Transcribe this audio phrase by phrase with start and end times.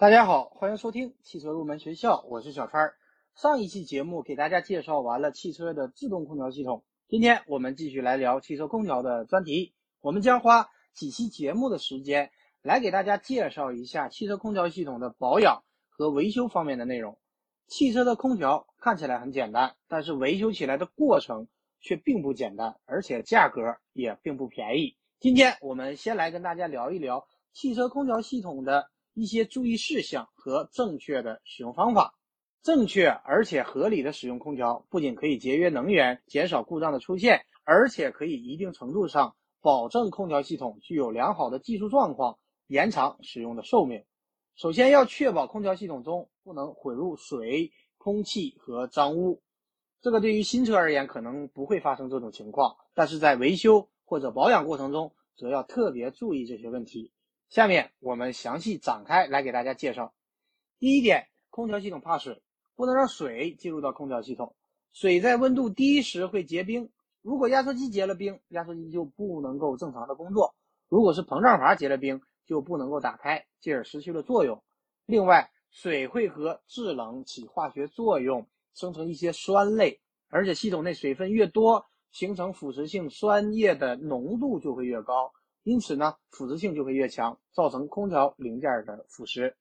[0.00, 2.94] 大家好，欢迎收听汽车入门学校，我是小川。
[3.34, 9.74] 上一期节目给大家介绍完了汽车的自动空调系统，今天我们继续来聊汽车空调的专题。
[10.00, 12.30] 我们将花几期节目的时间
[12.62, 17.18] 来给大家介绍一下汽车空调系统的保养和维修方面的内容。
[17.66, 21.46] 汽车的空调看起来很简单，但是维修起来的过程
[21.78, 24.96] 却并不简单，而且价格也并不便宜。
[25.18, 28.88] 今天我们先来跟大家聊一聊汽车空调系统的。
[29.20, 32.14] 一些注意事项和正确的使用方法，
[32.62, 44.02] 正确而且合理的使用空调，不仅可以节约能源、减少故障的出现，而且可以一定程度上保证空调系统具有良好的技术状况，延长使用的寿命。
[44.56, 49.42] 首先要确保空调系统中不能混入水、空气和脏污。
[50.00, 57.12] 这个对于新车而言可能不会发生这种情况，但是在维修或者保养过程中，则要特别注意这些问题。
[57.50, 60.14] 下面我们详细展开来给大家介绍。
[60.78, 62.40] 第一点，空调系统怕水，
[62.76, 64.54] 不能让水进入到空调系统。
[64.92, 66.88] 水在温度低时会结冰，
[67.22, 70.54] 如果压缩机结了冰，压缩机就不能够正常的工作；
[70.88, 74.62] 如果是膨胀阀结了冰，就不能够打开，进而失去了作用。
[75.06, 85.32] 另外，水会和制冷起化学作用，生成一些酸类，而且系统内水分越多，形成腐蚀性酸液的浓度就会越高。
[85.62, 89.54] 因此呢，腐蚀性就会越强，造成空调零件的腐蚀。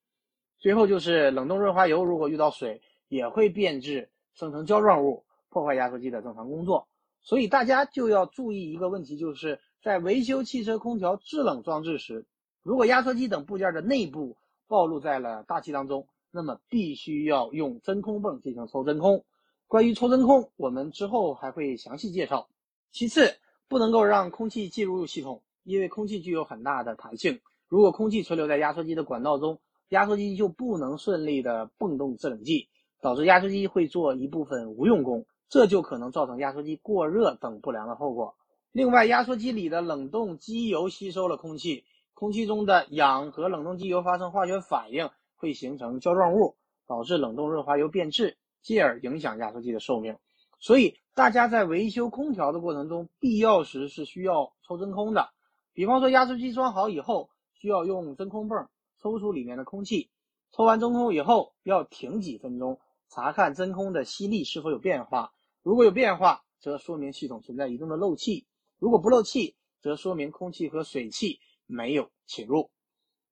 [0.57, 6.87] 最后就是冷冻润滑油，如果遇到水，也会变质，生成胶状物，破坏压缩机的正常工作。
[7.21, 12.25] 所以大家就要注意一个问题，就是在维修汽车空调制冷装置时，
[12.63, 19.25] 如果压缩机等部件的内部暴露在了大气当中，那么必须要用真空泵进行抽真空。
[19.67, 22.47] 关于抽真空，我们之后还会详细介绍。
[22.91, 25.43] 其次，不能够让空气进入系统。
[25.69, 32.67] 因为空气具有很大的弹性，如果空气存留在压缩机的管道中，压缩机就不能顺利的泵动制冷剂，
[33.01, 38.35] 导致压缩机会做一部分无用功，这就可能造成压缩机过热等不良的后果。
[38.71, 46.55] 另外，压缩机里的冷冻机油吸收了空气，空气中的氧和冷冻机油发生化学反应，会形成胶状物，
[46.87, 50.17] 导致冷冻润滑油变质，进而影响压缩机的寿命。
[50.59, 55.29] 所以，大家在维修空调的过程中，必要时是需要抽真空的。
[55.73, 58.69] 比方说，压缩机装好以后，需要用真空泵
[59.01, 60.09] 抽出里面的空气。
[60.51, 65.33] 抽完真空以后，要停几分钟，查看真空的吸力是否有变化。
[65.61, 68.45] 如果有变化，则说明系统存在一定的漏气；
[68.79, 72.71] 如果不漏气，则说明空气和水汽没有侵入。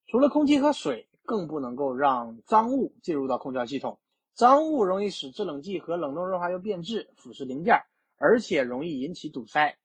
[0.06, 4.00] 除了空气和水，更不能够让脏物进入到空调系统。
[4.34, 7.76] 脏物容易使制冷剂和冷冻润滑油变质，腐蚀零件，
[8.18, 9.78] 而且容易引起堵塞。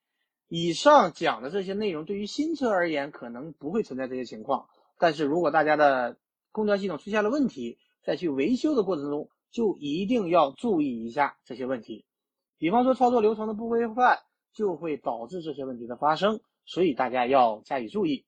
[0.54, 4.68] 以上讲的这些内容，对于新车而言可能不会存在这些情况，
[4.98, 6.18] 但是如果大家的
[6.50, 12.04] 空调系统出现了问题，在去维修的过程中，就一定要注意一下这些问题。
[12.58, 14.18] 比方说操作流程的不规范，
[14.52, 18.26] 就会导致这些问题的发生，所以大家要加以注意。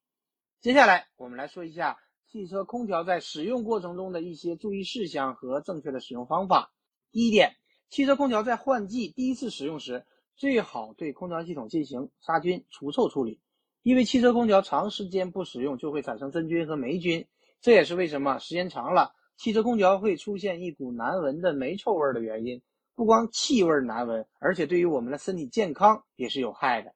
[0.63, 6.73] 接下来我们来说一下汽车空调在使用过程中的一些注意事项和正确的使用方法。
[7.13, 7.55] 第一点，
[7.91, 10.07] 汽车空调在换季第一次使用时。
[10.37, 13.41] 最好对空调系统进行杀菌除臭处理，
[13.83, 17.27] 因为汽车空调长时间不使用就会产生真菌和霉菌，
[17.61, 22.61] 这也是为什么时间长了汽车空调会出现一股难闻的霉臭味的原因。
[22.97, 26.95] 不光气味难闻，而且对于我们的身体健康也是有害的。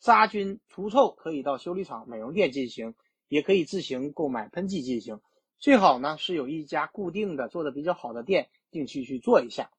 [0.00, 2.94] 杀菌除臭可以到修理厂、美容店进行，
[3.28, 5.20] 也可以自行购买喷剂进行。
[5.58, 9.70] 最好呢是有一家固定的做的比较好的店，定期去做一下。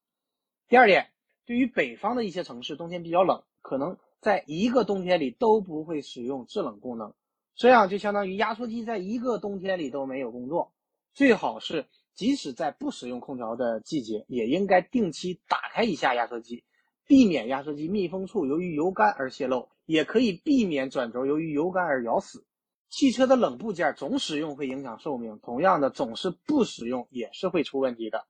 [0.68, 1.11] 第二点。
[1.44, 7.12] 对于北方的一些城市，冬天比较冷，可能在一个冬天里都不会使用制冷功能，
[7.54, 10.72] 这样就相当于压缩机在一个冬天里都没有工作。
[11.14, 16.64] 最好是即使在不使用空调的季节，也应该定期打开一下压缩机，
[17.06, 22.46] 避免压缩机密封处由于油干而泄漏，也可以避免转轴由于油干而咬死。
[22.88, 28.26] 汽车的冷部件总使用会影响寿命，同样的，总是不使用也是会出问题的。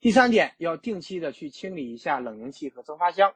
[0.00, 3.32] 第三点，要定期的去清理一下冷凝器和蒸发箱，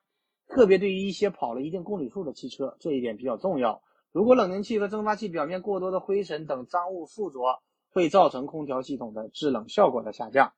[0.49, 3.83] 特别对于一些跑了一定公里数的汽车，这一点比较重要。
[4.13, 10.53] 如果冷凝器和蒸发器表面过多的灰尘等脏物附着，会造成空调系统的制冷效果的下降。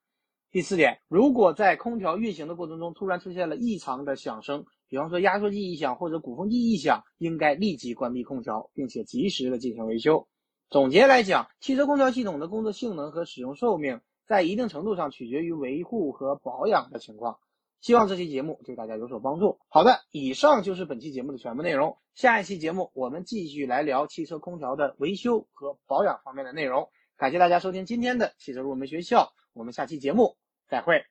[0.50, 10.26] 第四点，如果在空调运行的过程中突然出现了异常的响声，比方说压缩机异响或者鼓风机异响，应该立即关闭空调，并且及时的进行维修。
[10.70, 14.00] 总结来讲，汽车空调系统的工作性能和使用寿命。
[14.30, 17.36] 在一定程度上取决于维护和保养的情况。
[17.80, 19.58] 希望这期节目对大家有所帮助。
[19.66, 21.98] 好的，以上就是本期节目的全部内容。
[22.14, 26.88] 下一期节目我们继续来聊汽车空调的维修和保养方面的内容。
[27.16, 30.36] 感谢大家收听今天的汽车入门学校，我们下期节目
[30.68, 31.02] 再会。